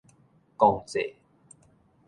[0.57, 1.13] 公債